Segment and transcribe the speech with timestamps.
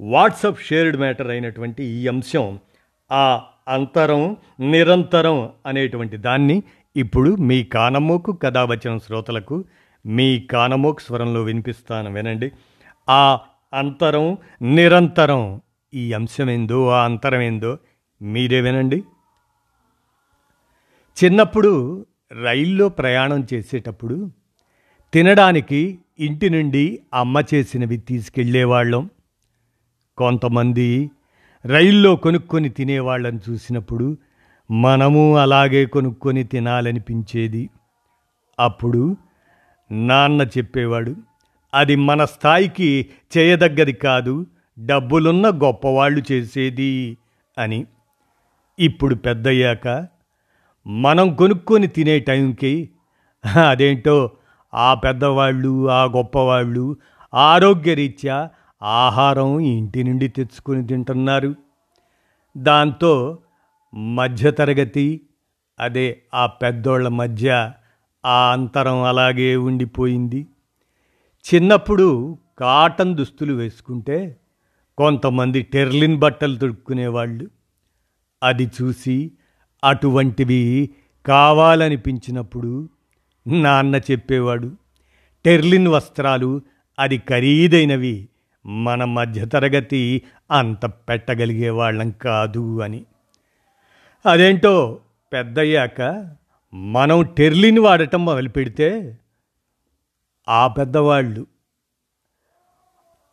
[0.00, 2.58] WhatsApp shared matter అయినటువంటి ఈ అంశం
[3.12, 6.62] ఆ అంతరం నిరంతరం అనేటువంటి దాన్ని
[6.96, 9.64] ఇప్పుడు మీ కానమోకు కథ వచ్చిన శ్రోతలకు
[10.06, 12.52] మీ కానమోకు స్వరంలో వినిపిస్తాను వినండి.
[13.08, 13.38] ఆ
[13.72, 15.60] అంతరం నిరంతరం
[15.94, 17.78] ఈ అంశం ఏందో ఆ అంతరం ఏందో
[18.22, 19.02] మీరే వినండి.
[21.16, 22.06] చిన్నప్పుడు
[22.44, 24.30] రైల్లో ప్రయాణం చేసేటప్పుడు
[25.12, 29.10] తినడానికి ఇంటి నుండి అమ్మ చేసినవి తీసుకెళ్ళేవాళ్ళం
[30.18, 31.10] కొంతమంది
[31.64, 34.16] రైల్లో కొనుక్కొని తినేవాళ్ళని చూసినప్పుడు
[34.70, 37.62] మనము అలాగే కొనుక్కొని తినాలనిపించేది.
[38.58, 39.16] అప్పుడు
[39.90, 41.16] నాన్న చెప్పేవాడు
[41.74, 42.90] అది మన స్థాయికి
[43.36, 44.46] చేయదగ్గది కాదు
[44.78, 47.16] డబ్బులున్న గొప్పవాళ్ళు చేసేది
[47.56, 47.80] అని.
[48.78, 50.06] ఇప్పుడు పెద్దయ్యాక
[50.86, 52.72] మనం కొనుక్కొని తినే టైంకి
[53.68, 54.30] అదేంటో
[54.74, 56.96] ఆ పెద్దవాళ్ళు ఆ గొప్పవాళ్ళు
[57.34, 58.36] ఆరోగ్యరీత్యా
[58.82, 61.54] ఆహారం ఇంటి నుండి తెచ్చుకొని తింటున్నారు.
[62.56, 63.38] దాంతో
[63.94, 65.20] మధ్యతరగతి
[65.80, 67.72] అదే ఆ పెద్దోళ్ళ మధ్య
[68.26, 70.46] ఆ అంతరం అలాగే ఉండిపోయింది.
[71.44, 74.36] చిన్నప్పుడు కాటన్ దుస్తులు వేసుకుంటే
[74.98, 77.50] కొంతమంది టెర్లిన్ బట్టలు తొడుక్కునేవాళ్ళు.
[78.42, 79.32] అది చూసి
[79.84, 80.90] అటువంటివి
[81.26, 82.88] కావాలనిపించినప్పుడు
[83.46, 84.76] నాన్న చెప్పేవాడు
[85.44, 86.60] టెర్లిన్ వస్త్రాలు
[86.98, 88.28] అది ఖరీదైనవి
[88.66, 93.04] మన మధ్యతరగతి అంత పెట్టగలిగే వాళ్ళం కాదు అని.
[94.26, 95.00] అదేంటో
[95.32, 96.30] పెద్దయ్యాక
[96.74, 99.18] మనం టెర్లిని వాడటం మొదలు పెడితే
[100.48, 101.46] ఆ పెద్దవాళ్ళు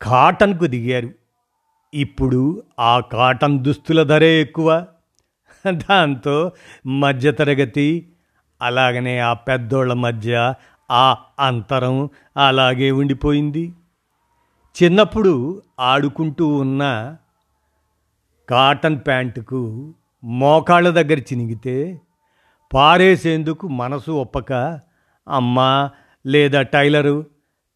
[0.02, 1.10] కాటన్కు దిగారు.
[1.94, 4.86] ఇప్పుడు ఆ కాటన్ దుస్తుల ధరే ఎక్కువ.
[5.68, 6.52] దాంతో
[6.86, 8.10] మధ్యతరగతి
[8.62, 10.54] అలాగనే ఆ పెద్దోళ్ళ మధ్య
[10.92, 12.10] ఆ అంతరం
[12.48, 13.74] అలాగే ఉండిపోయింది.
[14.84, 17.16] చిన్నప్పుడు ఆడుకుంటూ ఉన్న
[18.50, 19.94] కాటన్ ప్యాంటుకు
[20.24, 22.02] మోకాళ్ళ దగ్గర చినిగితే
[22.74, 24.54] పారేసేందుకు మనసు ఒప్పక
[25.28, 25.90] అమ్మ
[26.26, 27.26] లేదా టైలరు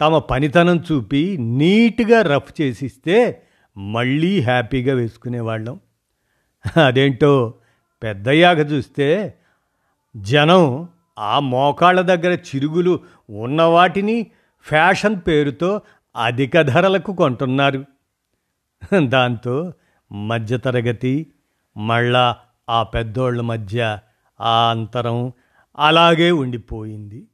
[0.01, 3.43] తమ పనితనం చూపి నీట్గా రఫ్ చేసిస్తే
[3.77, 5.79] మళ్ళీ హ్యాపీగా వేసుకునేవాళ్ళం.
[6.85, 7.53] అదేంటో
[8.03, 9.37] పెద్దయ్యాక చూస్తే
[10.17, 10.87] జనం
[11.19, 12.99] ఆ మోకాళ్ళ దగ్గర చిరుగులు
[13.29, 14.27] ఉన్నవాటిని
[14.61, 15.81] ఫ్యాషన్ పేరుతో
[16.15, 17.85] అధిక ధరలకు కొంటున్నారు.
[19.05, 19.73] దాంతో
[20.11, 21.31] మధ్యతరగతి
[21.77, 22.35] మళ్ళా
[22.69, 23.99] ఆ పెద్దోళ్ళ మధ్య
[24.41, 25.31] ఆ అంతరం
[25.79, 27.27] అలాగే ఉండిపోయింది.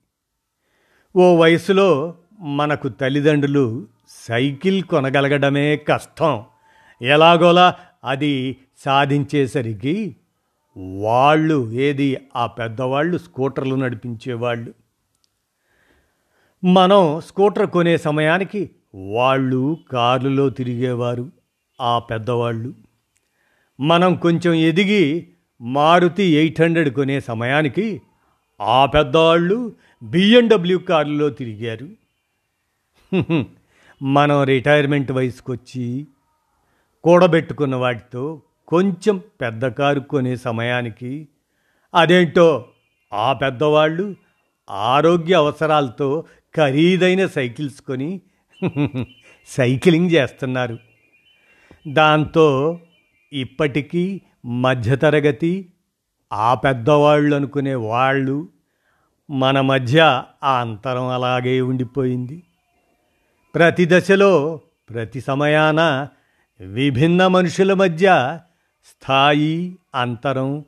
[1.15, 6.43] ఓ వయసులో మనకు తల్లిదండ్రులు సైకిల్ కొనగలగడమే కష్టం.
[7.01, 10.15] ఎలాగోలా అది సాధించేసరికి
[10.77, 14.73] వాళ్ళు ఏది ఆ పెద్దవాళ్ళు స్కూటర్లు నడిపించేవాళ్ళు.
[16.63, 21.31] మనం స్కూటర్ కొనే సమయానికి వాళ్ళు కార్లలో తిరిగేవారు
[21.81, 22.73] ఆ పెద్దవాళ్ళు.
[23.79, 25.27] మనం కొంచెం ఎదిగి
[25.61, 28.01] మారుతి ఎయిట్ హండ్రెడ్ కొనే సమయానికి
[28.61, 31.89] ఆ పెద్దవాళ్ళు బిఎండబ్ల్యూ కారులో తిరిగారు.
[34.03, 36.07] మనం రిటైర్మెంట్ వయసుకు వచ్చి
[37.03, 41.27] కూడబెట్టుకున్న వాటితో కొంచెం పెద్ద కారు కొనే సమయానికి
[41.95, 42.65] అదేంటో
[43.13, 44.15] ఆ పెద్దవాళ్ళు
[44.69, 46.23] ఆరోగ్య అవసరాలతో
[46.55, 48.21] ఖరీదైన సైకిల్స్ కొని
[49.47, 50.77] సైక్లింగ్ చేస్తున్నారు.
[51.87, 52.79] దాంతో
[53.33, 55.69] ఇప్పటికీ మధ్యతరగతి
[56.33, 58.49] ఆ పెద్దవాళ్ళు అనుకునే వాళ్ళు
[59.29, 62.43] మన మధ్య ఆ అంతరం అలాగే ఉండిపోయింది.
[63.55, 66.07] ప్రతి దశలో ప్రతి సమయాన
[66.61, 68.39] విభిన్న మనుషుల మధ్య
[68.85, 70.65] స్థాయి అంతరం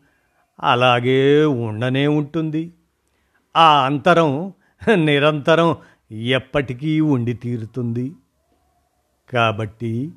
[0.63, 2.73] అలాగే ఉండనే ఉంటుంది.
[3.55, 4.53] ఆ అంతరం
[4.85, 5.75] నిరంతరం
[6.11, 8.15] ఎప్పటికీ ఉండి తీరుతుంది.
[9.33, 10.11] కాబట్టి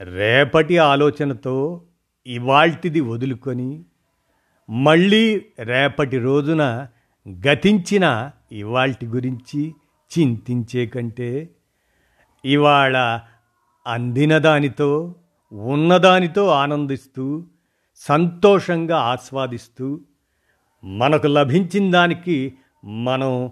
[0.00, 1.82] రేపటి ఆలోచనతో
[2.26, 3.84] ఇవాల్టిది వదులుకొని
[4.70, 6.88] మళ్ళీ రేపటి రోజున
[7.46, 9.74] గతించిన ఇవాల్టి గురించి
[10.18, 11.50] చింతించే కంటే
[12.44, 13.20] ఇవాళ
[13.86, 15.14] అందిన దానితో
[15.52, 17.44] ఉన్నదానితో ఆనందిస్తూ
[17.96, 20.00] సంతోషంగా ఆస్వాదిస్తూ
[20.84, 22.54] మనకు లభించిన దానికి
[22.94, 23.50] మనం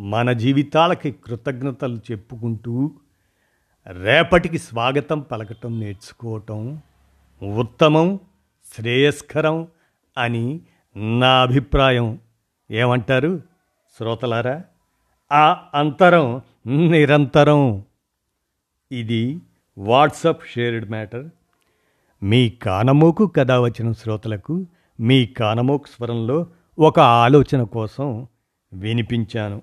[0.00, 2.90] మన జీవితాలకి కృతజ్ఞతలు చెప్పుకుంటూ
[3.86, 6.82] రేపటికి స్వాగతం పలకటం నేర్చుకోవటం
[7.42, 8.20] ఉత్తమం
[8.74, 9.68] శ్రేయస్కరం
[10.18, 10.60] అని
[10.96, 12.18] నా అభిప్రాయం.
[12.70, 13.42] ఏమంటారు
[13.98, 14.62] శ్రోతలారా?
[15.32, 17.84] ఆ అంతరం నిరంతరం.
[18.92, 19.40] ఇది
[19.78, 21.28] వాట్సప్ షేర్డ్ మ్యాటర్.
[22.22, 24.66] మీ కానమోకు కథ వచ్చిన శ్రోతలకు
[25.00, 26.46] మీ కానమోకు స్వరంలో
[26.78, 28.26] ఒక ఆలోచన కోసం
[28.72, 29.62] వినిపించాను.